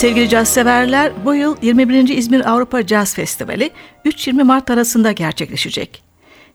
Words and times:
Sevgili 0.00 0.28
caz 0.28 0.48
severler, 0.48 1.12
bu 1.24 1.34
yıl 1.34 1.56
21. 1.62 2.08
İzmir 2.08 2.50
Avrupa 2.50 2.86
Caz 2.86 3.14
Festivali 3.14 3.70
3-20 4.04 4.44
Mart 4.44 4.70
arasında 4.70 5.12
gerçekleşecek. 5.12 6.02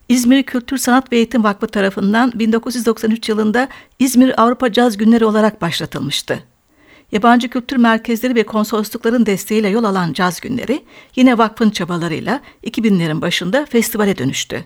İzmir 0.10 0.44
Kültür 0.44 0.78
Sanat 0.78 1.12
ve 1.12 1.18
Eğitim 1.18 1.44
Vakfı 1.44 1.68
tarafından 1.68 2.32
1993 2.36 3.30
yılında 3.30 3.68
İzmir 4.00 4.42
Avrupa 4.42 4.72
Caz 4.72 4.98
Günleri 4.98 5.26
olarak 5.26 5.62
başlatılmıştı. 5.62 6.44
Yabancı 7.12 7.50
kültür 7.50 7.78
merkezleri 7.78 8.36
ve 8.36 8.44
konsoloslukların 8.44 9.26
desteğiyle 9.26 9.70
yol 9.70 9.84
alan 9.84 10.14
caz 10.14 10.40
günleri 10.40 10.84
yine 11.16 11.38
vakfın 11.38 11.70
çabalarıyla 11.70 12.42
2000'lerin 12.64 13.22
başında 13.22 13.66
festivale 13.66 14.18
dönüştü. 14.18 14.66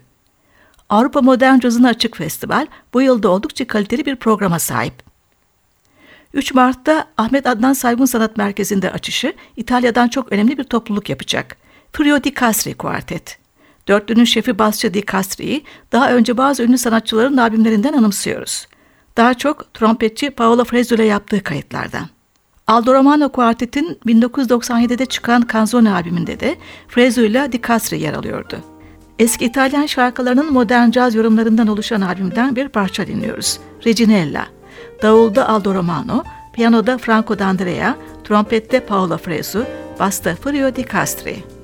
Avrupa 0.90 1.22
Modern 1.22 1.59
Caz'ına 1.59 1.88
açık 1.88 2.18
festival 2.18 2.68
bu 2.94 3.02
yılda 3.02 3.30
oldukça 3.30 3.68
kaliteli 3.68 4.06
bir 4.06 4.16
programa 4.16 4.59
sahip. 4.59 5.09
3 6.34 6.54
Mart'ta 6.54 7.06
Ahmet 7.18 7.48
Adnan 7.48 7.74
Saygun 7.74 8.06
Sanat 8.06 8.38
Merkezi'nde 8.38 8.92
açışı 8.92 9.34
İtalya'dan 9.58 10.08
çok 10.08 10.32
önemli 10.32 10.58
bir 10.58 10.64
topluluk 10.64 11.10
yapacak. 11.10 11.58
Frio 11.94 12.24
di 12.24 12.34
Castri 12.34 12.74
Kuartet. 12.74 13.38
Dörtlünün 13.88 14.24
şefi 14.24 14.60
basçı 14.60 14.94
Di 14.94 15.06
Castri'yi 15.06 15.64
daha 15.92 16.12
önce 16.12 16.38
bazı 16.38 16.64
ünlü 16.64 16.78
sanatçıların 16.78 17.38
albümlerinden 17.38 17.94
anımsıyoruz. 17.94 18.68
Daha 19.18 19.34
çok 19.34 19.73
trompetçi 19.73 20.30
Paolo 20.30 20.64
Fresu 20.64 20.96
ile 20.96 21.06
yaptığı 21.06 21.44
kayıtlardan. 21.44 22.08
Aldo 22.68 22.94
Romano 22.94 23.30
Kuartet'in 23.30 24.00
1997'de 24.06 25.06
çıkan 25.06 25.48
Canzone 25.54 25.92
albümünde 25.92 26.40
de 26.40 26.58
Fresu 26.88 27.22
ile 27.22 27.52
Di 27.52 27.62
Castri 27.62 28.00
yer 28.02 28.14
alıyordu. 28.14 28.59
Eski 29.20 29.46
İtalyan 29.46 29.86
şarkılarının 29.86 30.53
modern 30.53 30.92
caz 30.92 31.16
yorumlarından 31.16 31.68
oluşan 31.68 32.02
albümden 32.02 32.56
bir 32.56 32.68
parça 32.68 33.08
dinliyoruz. 33.08 33.59
Reginella. 33.86 34.59
Davulda 35.00 35.47
Aldo 35.47 35.72
Romano, 35.72 36.23
piyanoda 36.52 36.97
Franco 36.97 37.33
D'Andrea, 37.33 37.97
trompette 38.22 38.81
Paolo 38.81 39.17
Fresu, 39.17 39.66
basta 39.95 40.36
Frio 40.36 40.69
Di 40.72 40.83
Castri. 40.83 41.59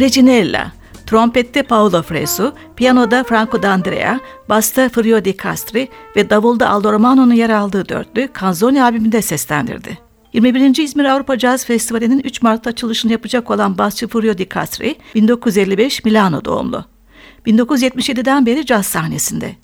Reginella, 0.00 0.72
trompette 1.06 1.62
Paolo 1.62 2.02
Fresu, 2.02 2.52
piyanoda 2.76 3.24
Franco 3.24 3.62
D'Andrea, 3.62 4.20
basta 4.48 4.88
Frio 4.88 5.24
Di 5.24 5.36
Castri 5.42 5.88
ve 6.16 6.30
davulda 6.30 6.68
Aldo 6.68 6.92
Romano'nun 6.92 7.34
yer 7.34 7.50
aldığı 7.50 7.88
dörtlü 7.88 8.28
Canzoni 8.40 8.82
albümünde 8.82 9.22
seslendirdi. 9.22 9.98
21. 10.32 10.82
İzmir 10.82 11.04
Avrupa 11.04 11.38
Caz 11.38 11.64
Festivali'nin 11.64 12.20
3 12.20 12.42
Mart'ta 12.42 12.70
açılışını 12.70 13.12
yapacak 13.12 13.50
olan 13.50 13.78
basçı 13.78 14.08
Furio 14.08 14.38
Di 14.38 14.48
Castri, 14.48 14.96
1955 15.14 16.04
Milano 16.04 16.44
doğumlu. 16.44 16.84
1977'den 17.46 18.46
beri 18.46 18.66
caz 18.66 18.86
sahnesinde. 18.86 19.56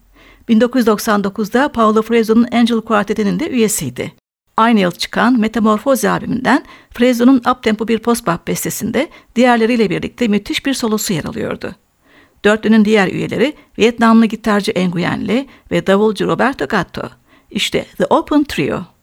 1999'da 0.48 1.68
Paolo 1.68 2.02
Freso'nun 2.02 2.48
Angel 2.52 2.80
Quartet'inin 2.80 3.40
de 3.40 3.48
üyesiydi. 3.48 4.12
Aynı 4.56 4.80
yıl 4.80 4.90
çıkan 4.90 5.40
Metamorfoze 5.40 6.10
albümünden 6.10 6.64
Freso'nun 6.90 7.42
uptempo 7.50 7.88
bir 7.88 7.98
post-bop 7.98 8.46
bestesinde 8.46 9.08
diğerleriyle 9.36 9.90
birlikte 9.90 10.28
müthiş 10.28 10.66
bir 10.66 10.74
solosu 10.74 11.12
yer 11.12 11.24
alıyordu. 11.24 11.74
Dörtlünün 12.44 12.84
diğer 12.84 13.08
üyeleri 13.08 13.54
Vietnamlı 13.78 14.26
gitarcı 14.26 14.72
Nguyen 14.88 15.28
Le 15.28 15.46
ve 15.70 15.86
davulcu 15.86 16.26
Roberto 16.26 16.66
Gatto. 16.66 17.02
İşte 17.50 17.86
The 17.98 18.06
Open 18.06 18.44
Trio. 18.44 18.95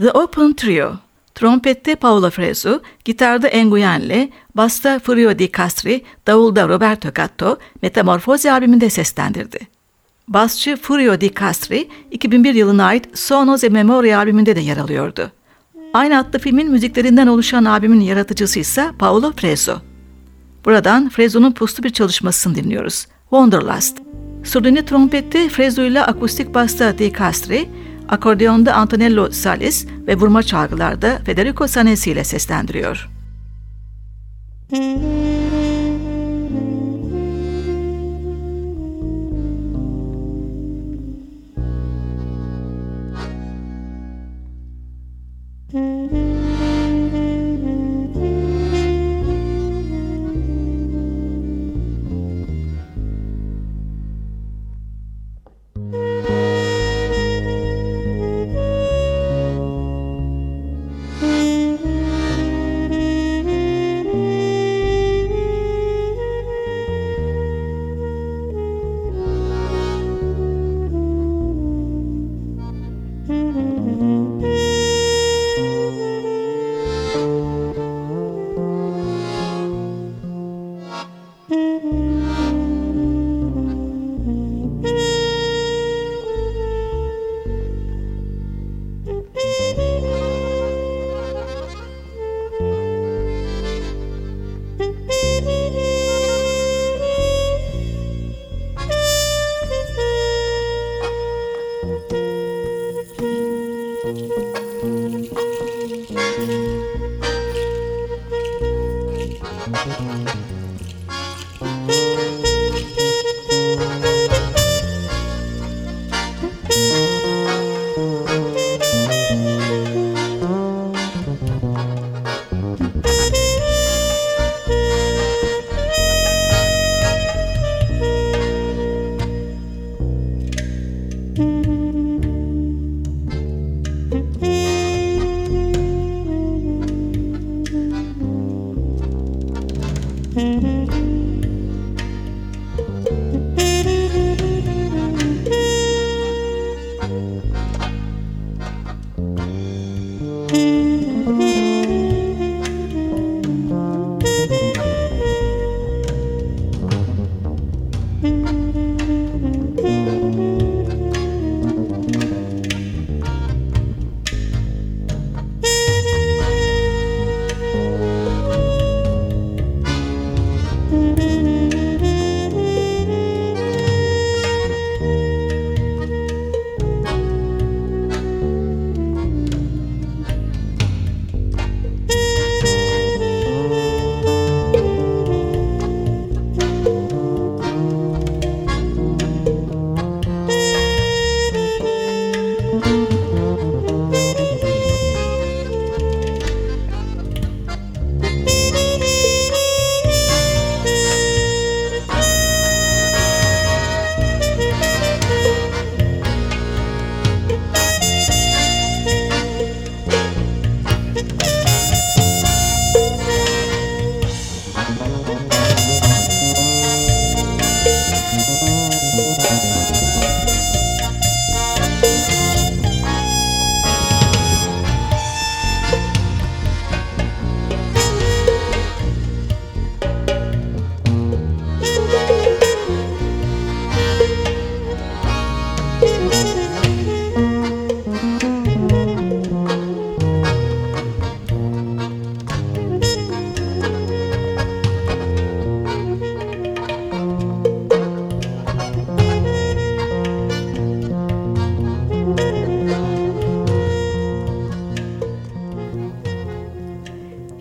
The 0.00 0.10
Open 0.12 0.54
Trio 0.54 0.98
Trompette 1.34 1.94
Paolo 1.94 2.30
Fresu, 2.30 2.82
gitarda 3.04 3.48
Enguyen'le, 3.48 4.30
basta 4.54 4.98
Furio 4.98 5.38
Di 5.38 5.50
Castri, 5.56 6.04
davulda 6.26 6.68
Roberto 6.68 7.10
Gatto, 7.14 7.58
Metamorfozi 7.82 8.52
albümünde 8.52 8.90
seslendirdi. 8.90 9.58
Basçı 10.28 10.76
Furio 10.76 11.20
Di 11.20 11.34
Castri, 11.34 11.88
2001 12.10 12.54
yılına 12.54 12.84
ait 12.84 13.18
Sonos 13.18 13.64
e 13.64 13.68
Memoria 13.68 14.18
albümünde 14.18 14.56
de 14.56 14.60
yer 14.60 14.76
alıyordu. 14.76 15.32
Aynı 15.94 16.18
adlı 16.18 16.38
filmin 16.38 16.70
müziklerinden 16.70 17.26
oluşan 17.26 17.64
albümün 17.64 18.00
yaratıcısı 18.00 18.58
ise 18.58 18.90
Paolo 18.98 19.32
Fresu. 19.36 19.82
Buradan 20.64 21.08
Frezu'nun 21.08 21.52
puslu 21.52 21.82
bir 21.82 21.90
çalışmasını 21.90 22.54
dinliyoruz. 22.54 23.06
Wonderlust. 23.20 23.98
Surdini 24.44 24.84
trompette 24.84 25.48
Frezu 25.48 25.82
ile 25.82 26.02
akustik 26.02 26.54
basta 26.54 26.98
Di 26.98 27.12
Castri, 27.18 27.68
akordeonda 28.10 28.74
Antonello 28.74 29.30
Salis 29.30 29.86
ve 30.06 30.16
vurma 30.16 30.42
çalgılarda 30.42 31.18
Federico 31.24 31.66
Sanesi 31.66 32.10
ile 32.10 32.24
seslendiriyor. 32.24 33.08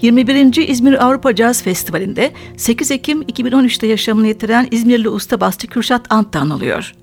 Müzik21. 0.04 0.62
İzmir 0.62 1.06
Avrupa 1.06 1.36
Caz 1.36 1.64
Festivali'nde 1.64 2.32
8 2.58 2.92
Ekim 2.92 3.22
2013'te 3.22 3.88
yaşamını 3.88 4.28
yitiren 4.28 4.68
İzmirli 4.72 5.10
usta 5.10 5.42
bastı 5.42 5.68
Kürşat 5.68 6.02
Ant 6.10 6.34
da 6.34 6.40
anılıyor. 6.40 6.94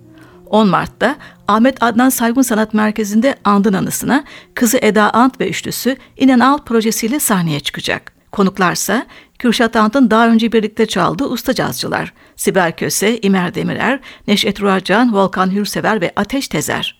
10 0.46 0.68
Mart'ta 0.68 1.16
Ahmet 1.48 1.82
Adnan 1.82 2.08
Saygun 2.08 2.42
Sanat 2.42 2.74
Merkezi'nde 2.74 3.34
andın 3.44 3.72
anısına 3.72 4.24
kızı 4.54 4.78
Eda 4.82 5.10
Ant 5.10 5.40
ve 5.40 5.48
üçlüsü 5.48 5.96
İnen 6.16 6.40
Alt 6.40 6.66
projesiyle 6.66 7.20
sahneye 7.20 7.60
çıkacak. 7.60 8.12
Konuklarsa 8.32 9.06
Kürşat 9.38 9.76
Ant'ın 9.76 10.10
daha 10.10 10.28
önce 10.28 10.52
birlikte 10.52 10.86
çaldığı 10.86 11.24
usta 11.24 11.54
cazcılar 11.54 12.12
Sibel 12.36 12.72
Köse, 12.72 13.18
İmer 13.18 13.54
Demirer, 13.54 14.00
Neşet 14.28 14.60
Ruacan, 14.60 15.14
Volkan 15.14 15.52
Hürsever 15.54 16.00
ve 16.00 16.12
Ateş 16.16 16.48
Tezer. 16.48 16.95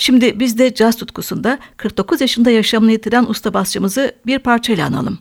Şimdi 0.00 0.40
biz 0.40 0.58
de 0.58 0.74
caz 0.74 0.96
tutkusunda 0.96 1.58
49 1.76 2.20
yaşında 2.20 2.50
yaşamını 2.50 2.92
yitiren 2.92 3.24
usta 3.24 3.54
basçımızı 3.54 4.12
bir 4.26 4.38
parçayla 4.38 4.86
analım. 4.86 5.18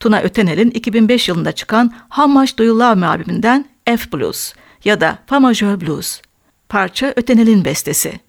Tuna 0.00 0.20
Ötenel'in 0.20 0.70
2005 0.70 1.28
yılında 1.28 1.52
çıkan 1.52 1.94
How 2.10 2.32
Much 2.32 2.58
Do 2.58 2.64
You 2.64 2.78
Love 2.78 2.94
Me 2.94 3.06
albümünden 3.06 3.68
F 3.86 4.12
Blues 4.12 4.52
ya 4.84 5.00
da 5.00 5.18
Fa 5.26 5.40
Major 5.40 5.80
Blues. 5.80 6.20
Parça 6.68 7.12
Ötenel'in 7.16 7.64
bestesi. 7.64 8.20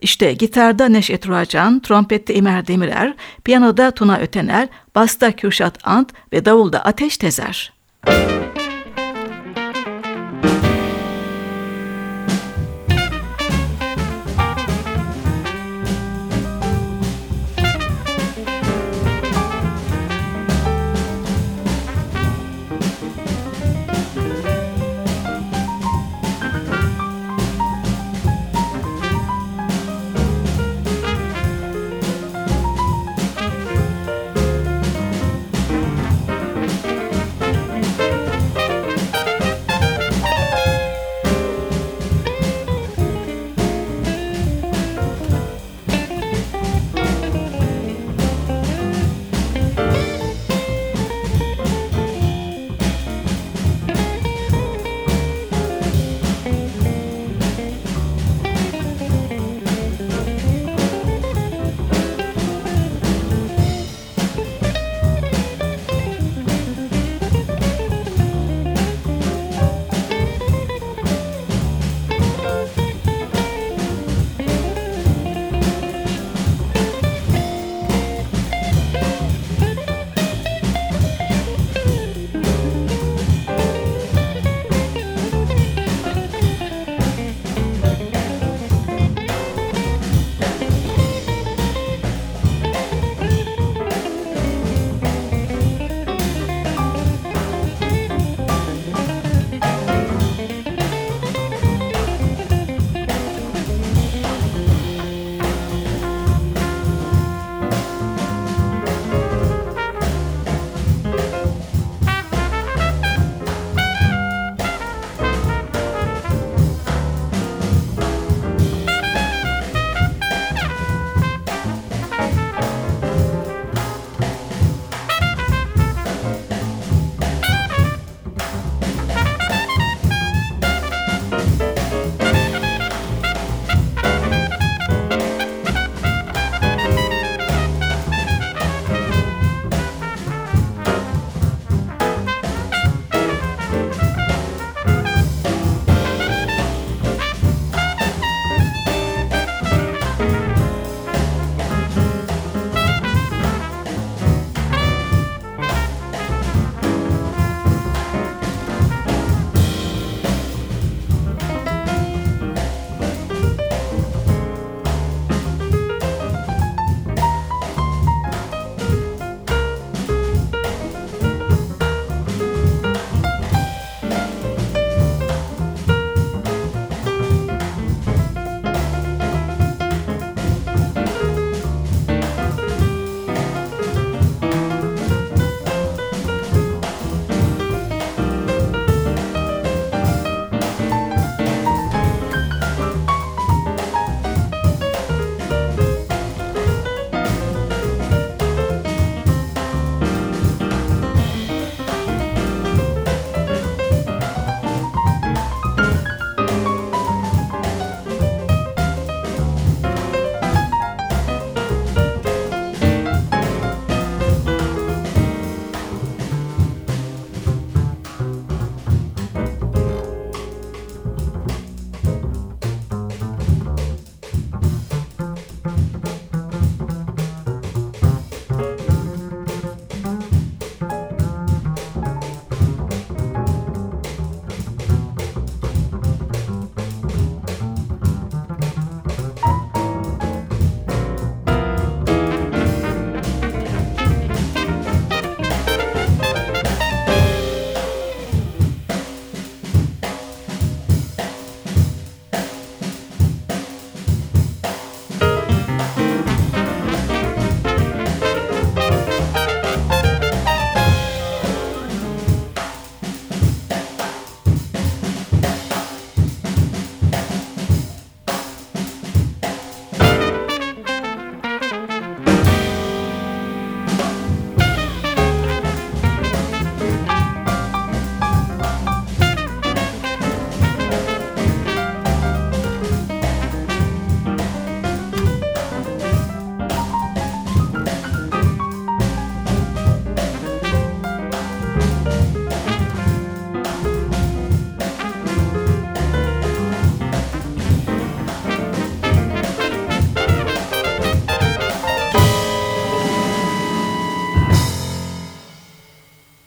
İşte 0.00 0.32
gitarda 0.32 0.88
Neşet 0.88 1.28
Ruacan, 1.28 1.80
trompette 1.80 2.34
İmer 2.34 2.66
Demirer, 2.66 3.14
piyanoda 3.44 3.90
Tuna 3.90 4.18
Ötener, 4.18 4.68
basta 4.94 5.32
Kürşat 5.32 5.78
Ant 5.84 6.12
ve 6.32 6.44
davulda 6.44 6.84
Ateş 6.84 7.16
Tezer. 7.16 7.72
Müzik 8.06 8.51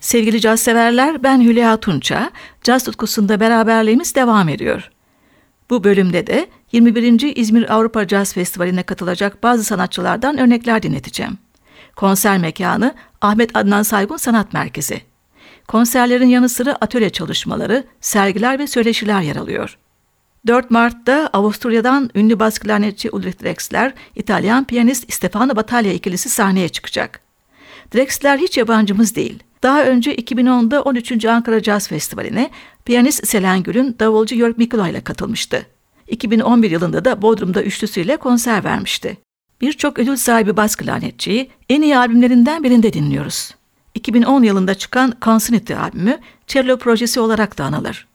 Sevgili 0.06 0.42
caz 0.42 0.60
severler, 0.60 1.24
ben 1.24 1.42
Hülya 1.42 1.78
Tunça. 1.78 2.32
Caz 2.64 2.84
tutkusunda 2.84 3.40
beraberliğimiz 3.40 4.16
devam 4.16 4.50
ediyor. 4.50 4.92
Bu 5.70 5.84
bölümde 5.84 6.28
de 6.28 6.48
21. 6.72 7.36
İzmir 7.36 7.74
Avrupa 7.76 8.08
Caz 8.08 8.34
Festivali'ne 8.34 8.84
katılacak 8.84 9.44
bazı 9.44 9.64
sanatçılardan 9.64 10.38
örnekler 10.38 10.84
dinleteceğim. 10.84 11.38
Konser 11.96 12.38
mekanı 12.38 12.96
Ahmet 13.22 13.58
Adnan 13.58 13.84
Saygun 13.84 14.18
Sanat 14.18 14.54
Merkezi. 14.54 15.02
Konserlerin 15.68 16.30
yanı 16.30 16.50
sıra 16.50 16.72
atölye 16.72 17.10
çalışmaları, 17.10 17.84
sergiler 18.02 18.60
ve 18.60 18.68
söyleşiler 18.68 19.22
yer 19.22 19.36
alıyor. 19.36 19.78
4 20.48 20.72
Mart'ta 20.72 21.30
Avusturya'dan 21.34 22.10
ünlü 22.16 22.40
bas 22.40 22.60
klarnetçi 22.60 23.10
Ulrich 23.10 23.44
Drexler, 23.44 23.94
İtalyan 24.16 24.64
piyanist 24.66 25.14
Stefano 25.14 25.56
Battaglia 25.56 25.94
ikilisi 25.94 26.30
sahneye 26.30 26.70
çıkacak. 26.70 27.20
Drexler 27.96 28.38
hiç 28.38 28.58
yabancımız 28.58 29.16
değil. 29.16 29.44
Daha 29.64 29.84
önce 29.84 30.16
2010'da 30.16 30.82
13. 30.82 31.26
Ankara 31.26 31.62
Caz 31.62 31.88
Festivali'ne 31.88 32.50
piyanist 32.86 33.28
Selen 33.28 33.64
Gül'ün 33.64 33.96
davulcu 34.00 34.36
Jörg 34.36 34.58
Mikula 34.58 34.90
ile 34.90 35.02
katılmıştı. 35.02 35.66
2011 36.08 36.72
yılında 36.72 37.06
da 37.06 37.22
Bodrum'da 37.22 37.64
üçlüsüyle 37.64 38.18
konser 38.18 38.64
vermişti. 38.64 39.18
Birçok 39.62 40.00
ödül 40.00 40.16
sahibi 40.16 40.58
bas 40.58 40.76
klarnetçiyi 40.76 41.50
en 41.70 41.82
iyi 41.82 41.98
albümlerinden 41.98 42.64
birinde 42.64 42.94
dinliyoruz. 42.94 43.56
2010 43.96 44.44
yılında 44.44 44.76
çıkan 44.76 45.14
Consinity 45.22 45.76
albümü 45.76 46.20
cello 46.48 46.78
projesi 46.78 47.20
olarak 47.20 47.58
da 47.58 47.64
anılır. 47.64 48.08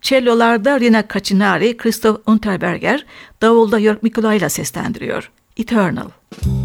Cellolarda 0.00 0.80
Rina 0.80 1.08
Kacinari, 1.08 1.76
Christoph 1.76 2.28
Unterberger, 2.28 3.06
davulda 3.42 3.80
Jörg 3.80 4.02
Mikula 4.02 4.34
ile 4.34 4.48
seslendiriyor. 4.48 5.30
Eternal. 5.56 6.08
Eternal. 6.42 6.63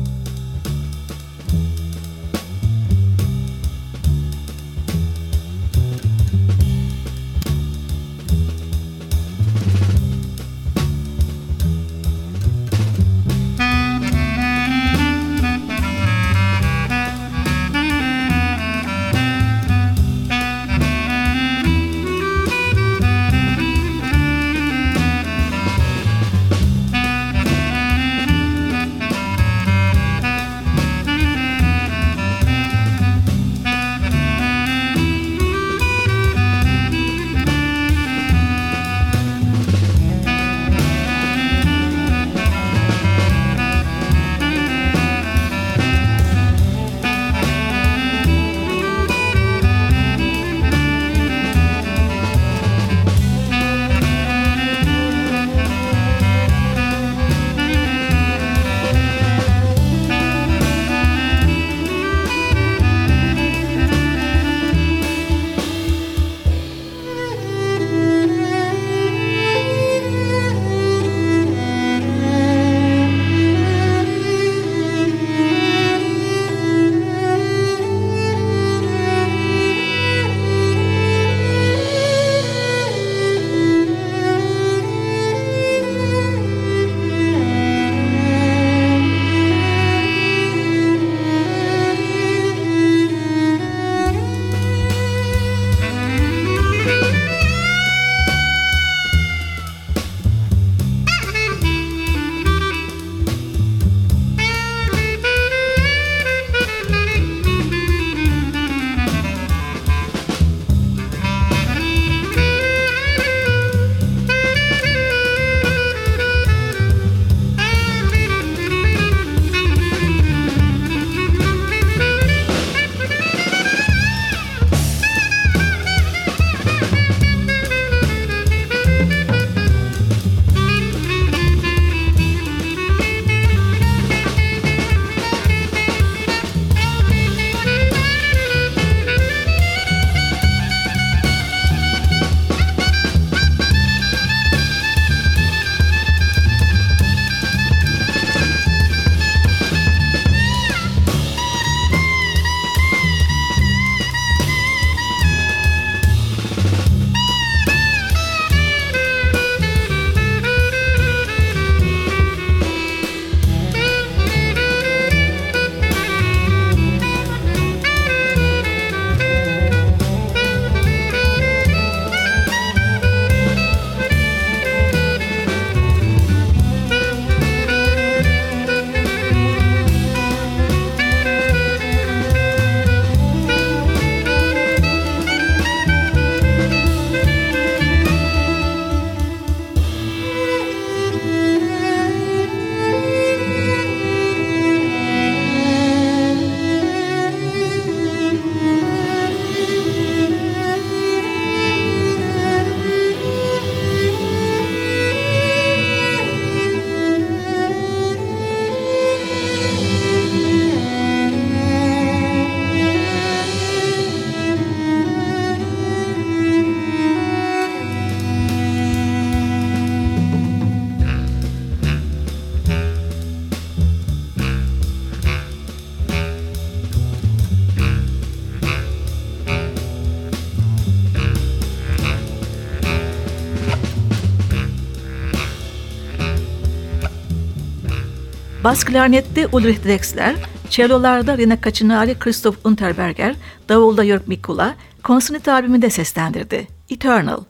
Bas 238.70 238.84
klarnette 238.84 239.48
Ulrich 239.52 239.86
Drexler, 239.86 240.36
Cellolarda 240.70 241.38
Rina 241.38 241.62
Kaçınari, 241.62 242.20
Christoph 242.20 242.66
Unterberger, 242.66 243.36
davulda 243.70 244.06
Jörg 244.06 244.28
Mikula, 244.28 244.76
konsonet 245.04 245.48
albümünde 245.48 245.90
seslendirdi. 245.90 246.68
Eternal. 246.90 247.44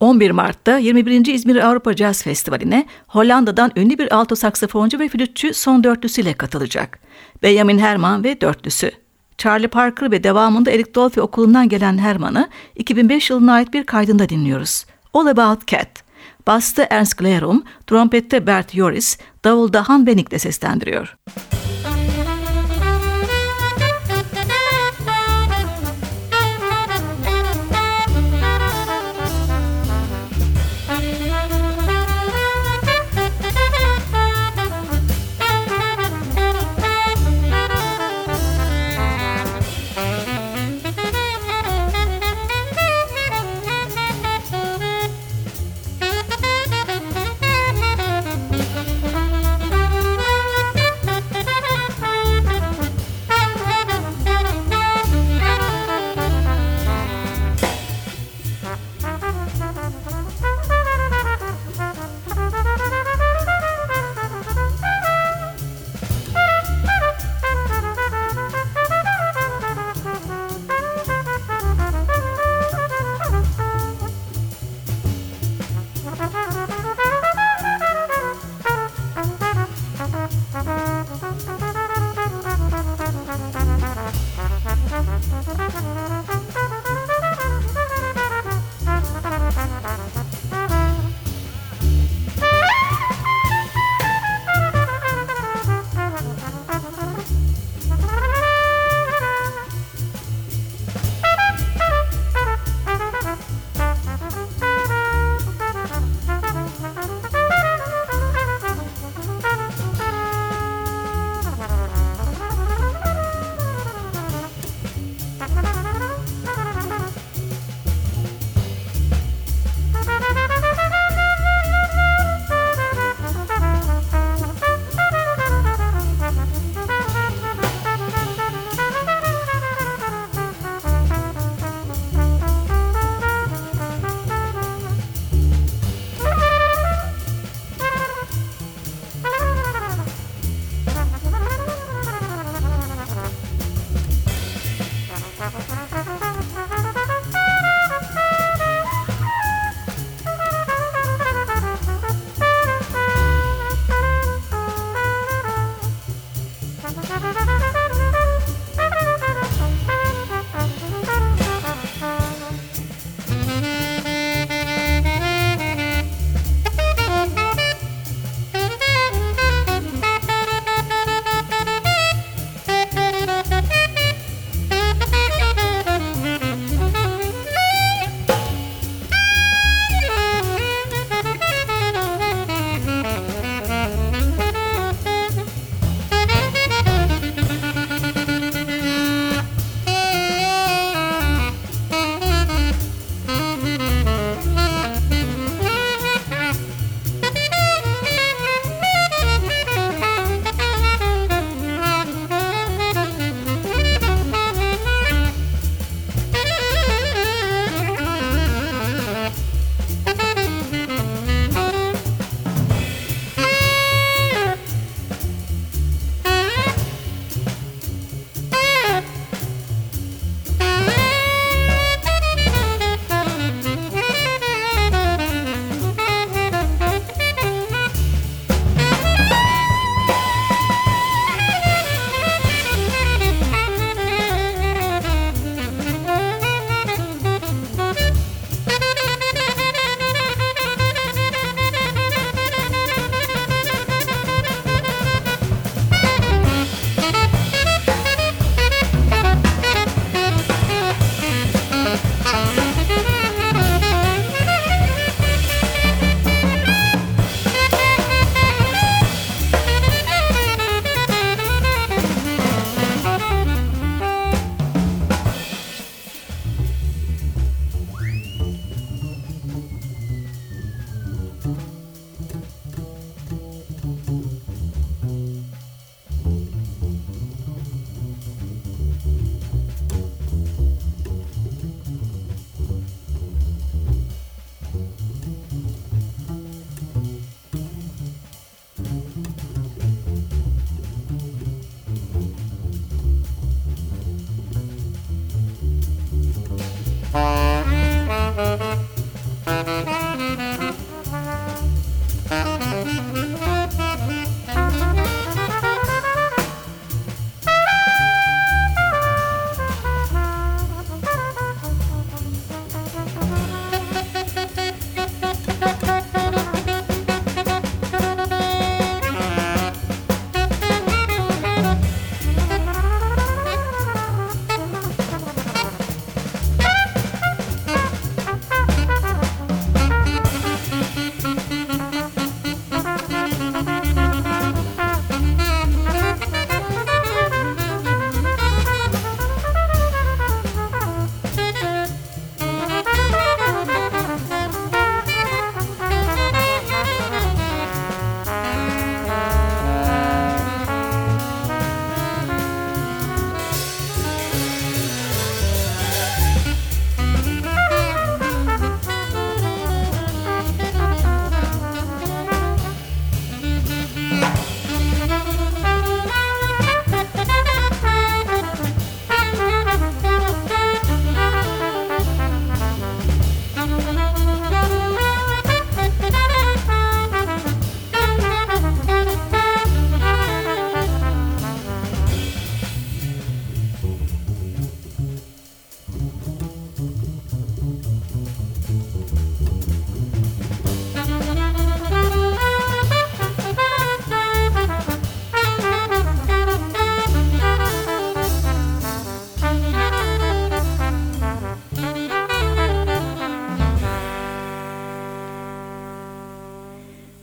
11 0.00 0.30
Mart'ta 0.30 0.78
21. 0.78 1.26
İzmir 1.26 1.56
Avrupa 1.56 1.92
Jazz 1.92 2.22
Festivali'ne 2.22 2.86
Hollanda'dan 3.06 3.72
ünlü 3.76 3.98
bir 3.98 4.14
alto 4.14 4.34
saksafoncu 4.34 4.98
ve 4.98 5.08
flütçü 5.08 5.54
son 5.54 5.84
dörtlüsüyle 5.84 6.32
katılacak. 6.32 6.98
Benjamin 7.42 7.78
Herman 7.78 8.24
ve 8.24 8.40
dörtlüsü. 8.40 8.90
Charlie 9.38 9.68
Parker 9.68 10.10
ve 10.10 10.24
devamında 10.24 10.70
Eric 10.70 10.94
Dolphy 10.94 11.22
okulundan 11.22 11.68
gelen 11.68 11.98
Herman'ı 11.98 12.48
2005 12.76 13.30
yılına 13.30 13.52
ait 13.52 13.74
bir 13.74 13.84
kaydında 13.84 14.28
dinliyoruz. 14.28 14.84
All 15.14 15.26
About 15.26 15.66
Cat. 15.66 16.09
Basta 16.44 16.86
Ernst 16.90 17.16
Glerum, 17.16 17.64
trompette 17.86 18.40
Bert 18.40 18.74
Joris, 18.74 19.18
davulda 19.44 19.88
Han 19.88 20.04
Benik 20.04 20.30
de 20.30 20.38
seslendiriyor. 20.38 21.16
Müzik 21.26 21.59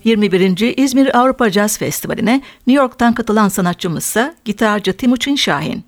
21. 0.08 0.78
İzmir 0.78 1.20
Avrupa 1.20 1.51
Caz 1.51 1.78
Festivali'ne 1.78 2.41
New 2.68 2.84
York'tan 2.84 3.14
katılan 3.14 3.49
sanatçımızsa 3.49 4.36
gitarcı 4.45 4.93
Timuçin 4.93 5.36
Şahin. 5.36 5.84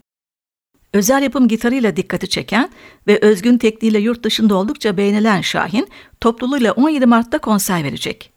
Özel 0.93 1.23
yapım 1.23 1.47
gitarıyla 1.47 1.95
dikkati 1.95 2.29
çeken 2.29 2.69
ve 3.07 3.19
özgün 3.21 3.57
tekniğiyle 3.57 3.99
yurt 3.99 4.23
dışında 4.23 4.55
oldukça 4.55 4.97
beğenilen 4.97 5.41
Şahin, 5.41 5.87
topluluğuyla 6.21 6.71
17 6.71 7.05
Mart'ta 7.05 7.37
konser 7.37 7.83
verecek. 7.83 8.31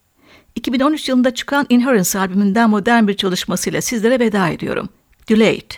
2013 0.55 1.09
yılında 1.09 1.33
çıkan 1.33 1.65
Inherence 1.69 2.19
albümünden 2.19 2.69
modern 2.69 3.07
bir 3.07 3.13
çalışmasıyla 3.13 3.81
sizlere 3.81 4.19
veda 4.19 4.49
ediyorum. 4.49 4.89
Delayed. 5.29 5.71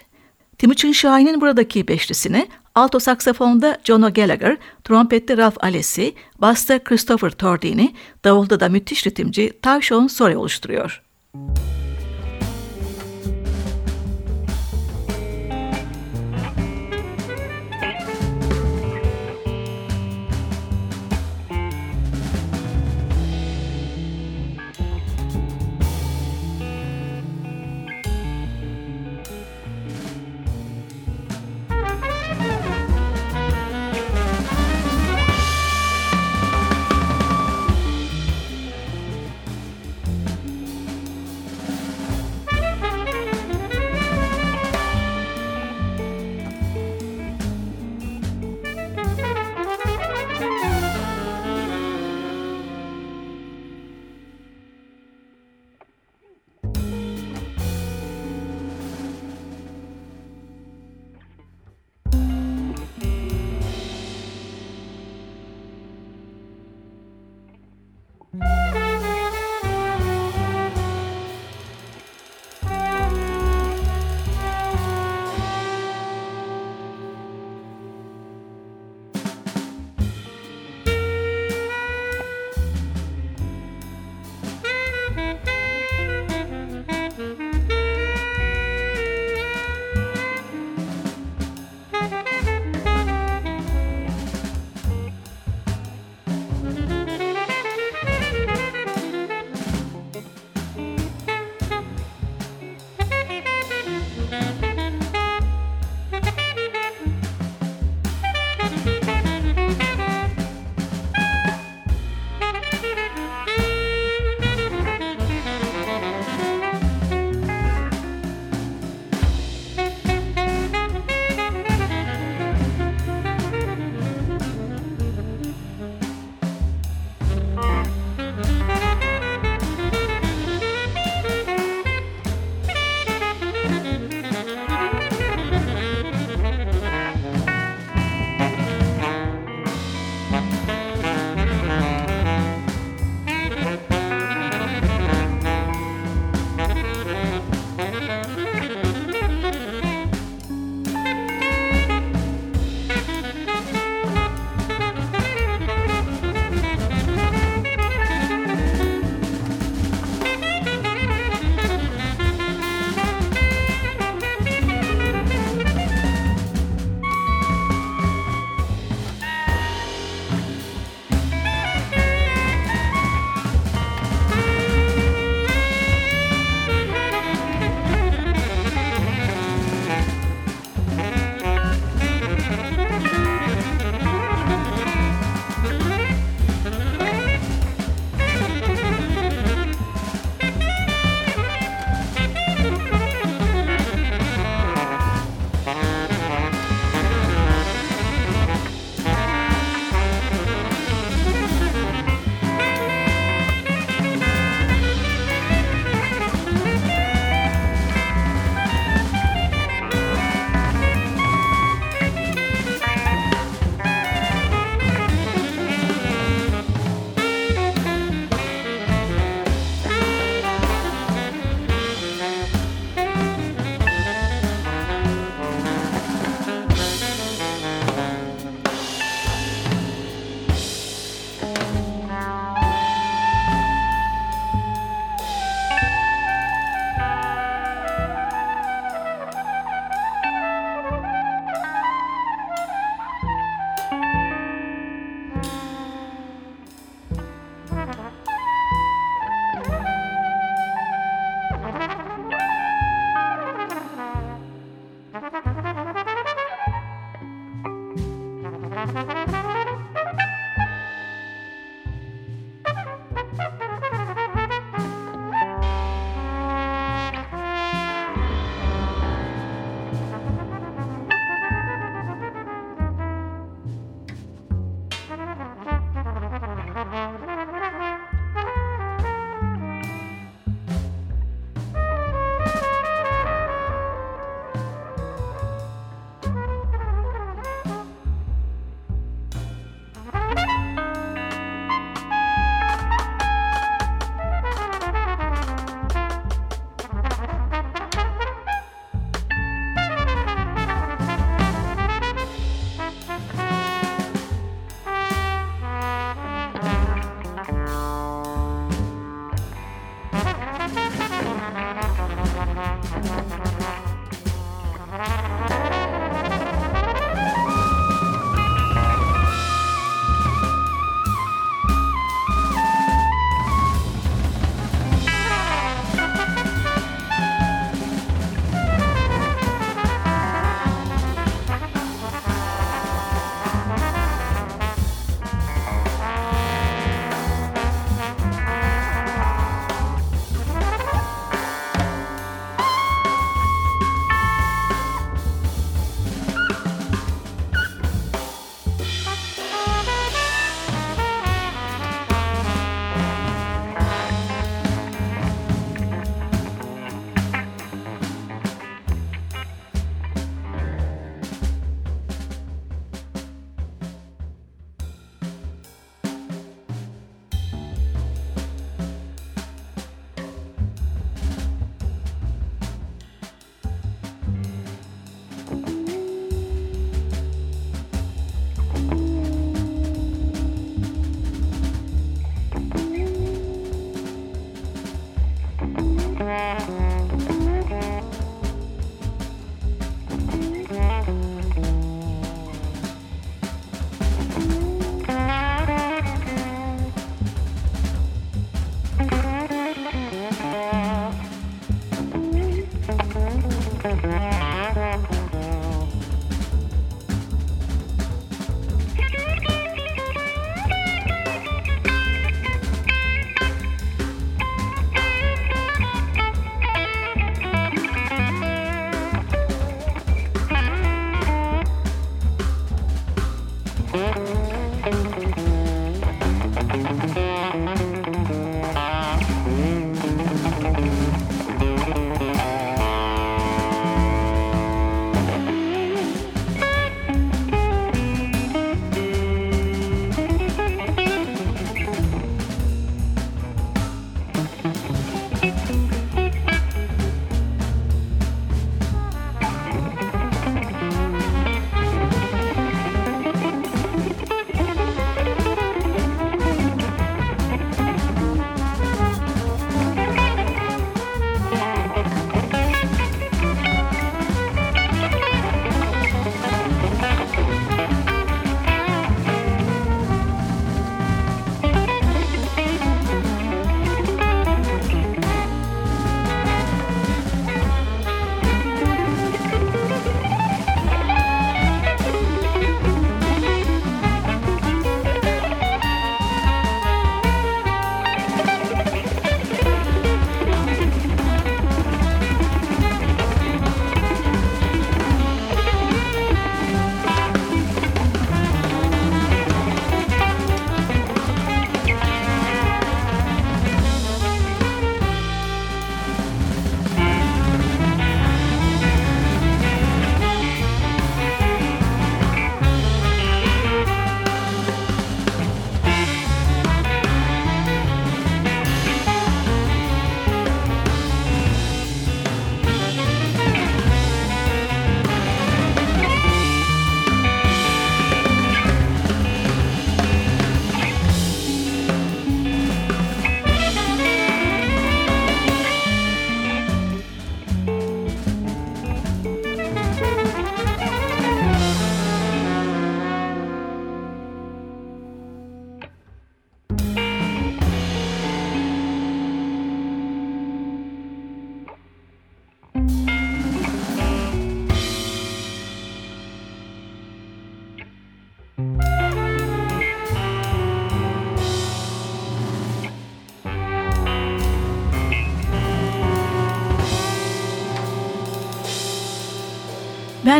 Timuçin 0.57 0.91
Şahin'in 0.91 1.41
buradaki 1.41 1.87
beşlisini 1.87 2.47
alto 2.75 2.99
saksafonda 2.99 3.77
John 3.83 4.01
O'Gallagher, 4.01 4.57
trompette 4.83 5.37
Ralph 5.37 5.63
Alessi, 5.63 6.13
basta 6.39 6.83
Christopher 6.83 7.29
Tordini, 7.29 7.93
davulda 8.23 8.59
da 8.59 8.69
müthiş 8.69 9.07
ritimci 9.07 9.53
Tavşon 9.61 10.07
Sore 10.07 10.37
oluşturuyor. 10.37 11.04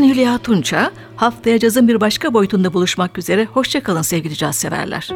Ben 0.05 0.09
Hülya 0.09 0.37
Tunça. 0.37 0.91
Haftaya 1.15 1.59
cazın 1.59 1.87
bir 1.87 2.01
başka 2.01 2.33
boyutunda 2.33 2.73
buluşmak 2.73 3.17
üzere. 3.17 3.45
Hoşçakalın 3.45 4.01
sevgili 4.01 4.35
caz 4.35 4.55
severler. 4.55 5.09